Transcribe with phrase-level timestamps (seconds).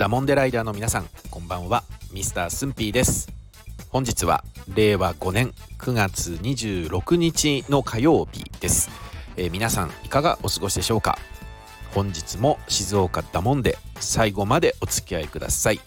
[0.00, 1.84] ダモンデライダーの皆さんこんばんは。
[2.10, 3.28] ミスタースンピーです。
[3.90, 4.42] 本日は
[4.74, 8.88] 令和5年9月26日の火曜日です、
[9.36, 11.18] えー、皆さんいかがお過ごしでしょうか？
[11.94, 15.80] 本日も静岡ダモンで最後までお付き合いください、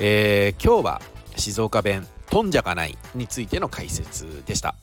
[0.00, 1.00] えー、今日は
[1.36, 4.74] 静岡弁とんじゃがないについての解説でした、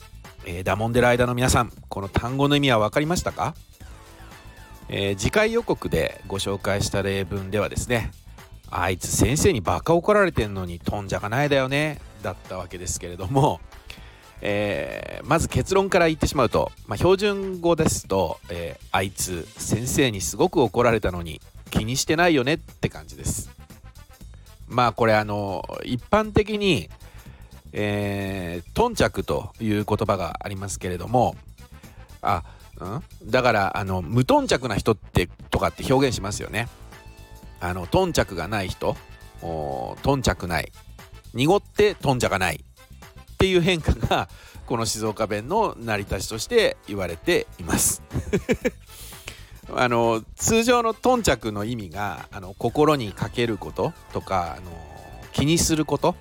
[0.45, 3.55] えー、ダモンデライダーの皆さんこの単語の意味は分かりましたか？
[4.89, 8.11] えー、次回予告でご紹介した例文ではですね
[8.69, 13.59] あいつ先生にバカ怒られてんのにとんじゃがないだよねだったわけですけれども、
[14.41, 23.49] えー、まず結論から言ってしまうと、まあ、標準語ですと、えー、あいつ先生にすごく怒られたのに気にしてないよねって感じです。
[24.67, 26.89] まあこれあの一般的に
[27.77, 31.35] えー、頓着という言葉がありますけれども
[32.21, 32.43] あ
[32.79, 36.67] うん、だからあの無頓着な人ってとかって表現しますよね。
[37.59, 38.95] あの頓着がない人
[40.01, 40.71] 頓着ない
[41.33, 44.29] 濁って頓着がないっていう変化が
[44.65, 48.01] この静岡弁の成り立ちとして言われています。
[49.73, 54.71] あの通常の頓着の意味があの心にかけることとかあの
[55.33, 56.15] 気にすることっ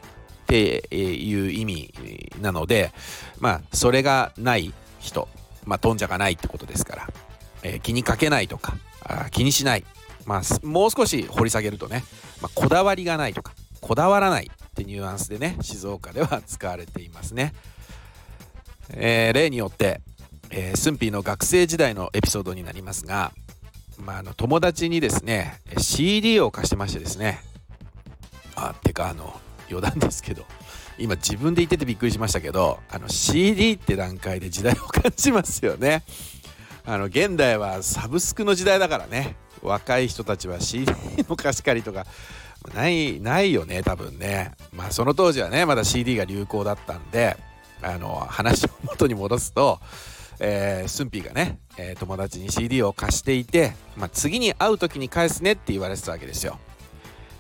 [0.47, 1.94] ていう意味
[2.41, 2.92] なので
[3.41, 5.28] まあそれがない人
[5.64, 7.08] まあ、頓着がないってことですから、
[7.62, 9.84] えー、気にかけないとかあ気にしない、
[10.26, 12.04] まあ、もう少し掘り下げるとね、
[12.40, 17.52] まあ、こだわりがないとかこだわらないってニュアンスでね静岡では使われていますね、
[18.90, 20.00] えー、例によって、
[20.50, 23.32] えー、スンピーの学生時代のエピソードになりますが、
[23.98, 27.40] まあ、あの友達にですね CD を貸してましてですね。
[28.56, 29.38] あてかあの
[29.70, 30.44] 余談ですけど
[30.98, 36.02] 今自分で言っててびっくりしましたけどあの CD って段階で時代を感じますよね。
[36.86, 39.36] あの現代はサブスクの時代だからね。
[39.62, 40.92] 若い人たちは CD
[41.26, 42.06] の貸し借りとか
[42.74, 44.53] ないないよね多分ね。
[44.72, 47.36] まあその当時はねまだ CD が流行だったんで
[47.82, 49.80] あの話を元に戻すと
[50.41, 56.58] えー、スンピーがね、えー、友達に CD を貸していて、まあ、次に会う時に返すねって言われてたわけですよ。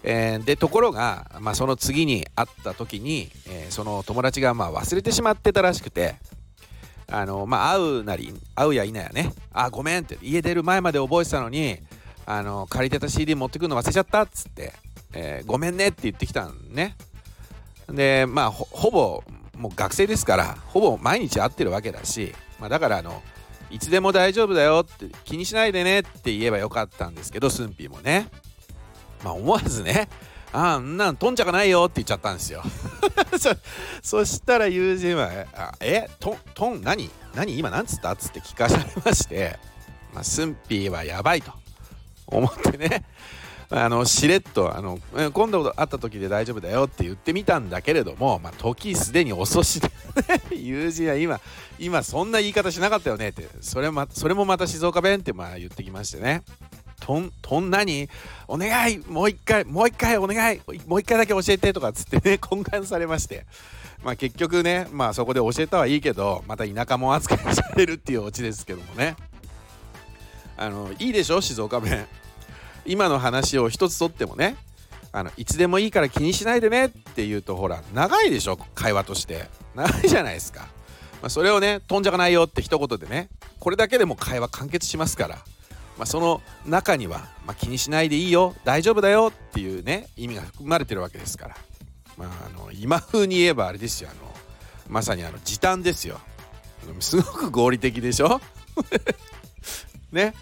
[0.06, 6.16] えー、でところが、まあ、その次に会った時に、えー、その友達がまあ忘れてしまってたらしくて
[7.10, 11.78] あの、まあ、会うなり会うや否やねあごめんって家出る前まで覚えてたのに
[12.26, 14.74] あの借りてた CD 持ってくるの忘れちゃったっつって、
[15.14, 16.96] えー、ごめんねって言ってきたんね。
[17.88, 19.22] でまあほぼ
[19.56, 23.22] もう学生ですからほぼ毎日会ってるわけだし、まあ、だからあの
[23.70, 28.28] いつでも大丈夫だよって気にしないでねって言えばよかったんですけどスンピーもね。
[29.24, 30.08] まあ、思わずね
[30.52, 32.62] 「あんなんとんちゃかないよ」って言っちゃったんですよ。
[34.02, 35.30] そしたら友人は
[35.80, 39.58] 「えととん何何今何つった?」っつって聞かされまして、
[40.12, 41.52] まあ、スンピーはやばいと。
[42.26, 43.04] 思ってね。
[43.70, 44.98] あのしれっとあの
[45.32, 49.90] 今度会った時で大丈夫だよって言ってみたんだけれども、まあ、時すでに遅しで
[50.54, 51.40] 友人は今
[51.78, 56.42] 今そんな言い方しなかったよねってそれ,、ま、それもまた静岡弁ってまあ言ってきましてね。
[57.04, 58.08] とん、とんなに
[58.48, 63.44] お願いもう一回、もう一回お願いもう一回だけ教えてとかっつってね、 懇願されまして。
[64.02, 69.16] まあ結局ね、まあそこで教えたはいいけど、また田舎も扱いされるっていうオチですけどもね。
[70.56, 72.06] あの、いいでしょ静岡弁。
[72.86, 74.56] 今の話を一つとってもね、
[75.12, 79.46] あの、いつでもいいから気にしないでねって言うと、ほら、長いでしょ会話として。
[79.74, 80.62] 長いじゃないですか。
[81.20, 83.28] まあ、それをね、飛んじゃかないよって一言でね、
[83.60, 85.38] これだけでも会話完結しますから。
[85.98, 91.56] まあ、その中には、まあ、気にしないでいいよ大丈夫だよっていうね意味が含まれてるわけですから、
[92.16, 94.34] まあ、あの今風に言えばあれですよあの
[94.88, 96.20] まさにあの時短ですよ。
[97.00, 98.40] すごく合理的でしょ？
[100.12, 100.34] ね、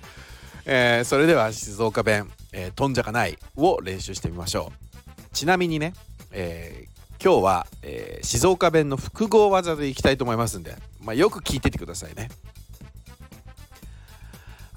[0.65, 5.23] えー、それでは静岡弁「えー、とんじゃかない」を練習してみましょう。
[5.33, 5.95] ちなみにね、
[6.33, 12.31] えー、今日は、えー、静岡弁の複合技でいきたいと思いますんで、まあ、よく聞いててくださいね。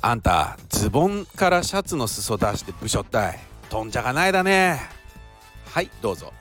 [0.08, 3.40] あんたズボンからシャツの裾出して部署ったい
[3.72, 4.80] とんじゃがないだね。
[5.66, 6.32] はいどうぞ。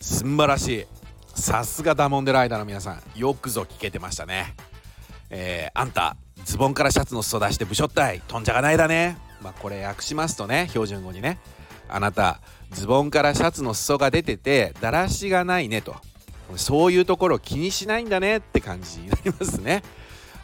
[0.00, 0.86] すんばらしい。
[1.38, 3.02] さすがダモンデライダーの皆さん。
[3.14, 4.54] よくぞ聞けてましたね。
[5.28, 6.16] えー、あんた
[6.46, 9.18] ズボンからシャツの裾出して部署ったいとんじゃがないだね。
[9.42, 11.38] まあこれ訳しますとね標準語にね。
[11.86, 12.40] あなた
[12.70, 15.96] ズボンからシャツの裾が出ててだらしがないねと。
[16.58, 19.82] そういうところ気にしないんだねって感じになりますね。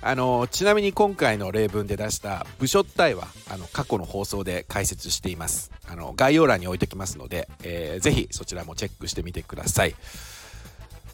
[0.03, 5.73] あのちなみに今回の例文で出した部署体はあの過去の放送で解説しています。
[5.89, 9.95] あの概要欄に置いておきますので、えー、ぜひそちらもチェックしてみてください。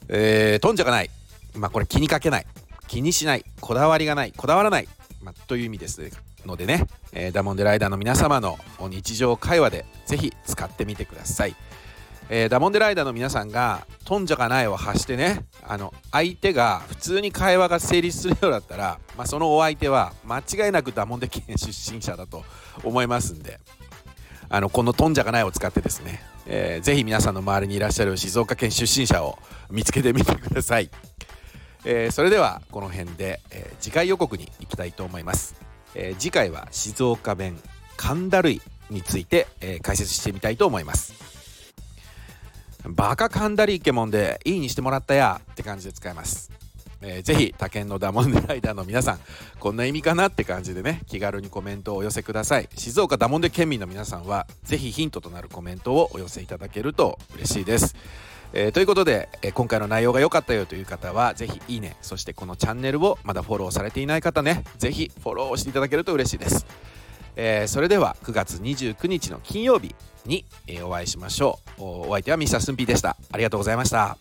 [0.08, 1.10] えー、とんじゃがない。
[1.54, 2.46] まあこれ気にかけない。
[2.86, 3.44] 気にしない。
[3.60, 4.32] こだわりがない。
[4.36, 4.88] こだわらない、
[5.22, 6.02] まあ、という意味です
[6.44, 8.58] のでね、えー、ダモンデライダーの皆様の
[8.90, 11.56] 日常会話でぜひ使ってみてください。
[12.28, 22.44] えー、ダモンデライダーの皆さんが頓着がないを発してねあの相手が普通に会話が成立するようだったら、まあ、そのお相手は間違いなくダモンデ県出身者だと
[22.84, 23.60] 思いますんで
[24.48, 29.38] あのこの頓着がないを使ってですね、えー、ぜひ皆さんの周りにいらっしゃる静岡県出身者を
[29.70, 30.90] 見つけてみてください。
[31.84, 35.56] えー、それではこの辺で、えー、次回予告に行きたいと思います、
[35.96, 37.58] えー、次回は静岡弁
[37.96, 41.41] 神田類について、え解説してみたいと思います
[42.84, 46.50] バカ神田類イケモンでいいにしてもらったやって感じで使います。
[47.04, 49.20] えー、ぜひ他県のダモンデライダーの皆さん
[49.58, 52.68] こんな意味かなって感じでね気軽にコメントをお寄せください。
[52.76, 57.96] 静岡ダモンデ県民の皆さんはぜひヒントとなるコメントをお寄せいただけると嬉しいです。
[58.54, 66.66] えー、ということで、えー、今回の内容が良かったよという方はぜひいいねそしてこのチャンネルをまだフォローされていない方ねぜひフォローしていただけると嬉しいです、
[67.36, 69.94] えー、それでは9月29日の金曜日
[70.26, 71.82] に、えお会いしましょう。
[71.82, 73.16] お相手はミスタースンピーでした。
[73.32, 74.16] ありがとうございました。